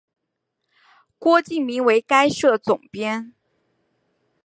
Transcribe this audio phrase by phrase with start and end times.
[1.19, 3.35] 郭敬明为该社总编。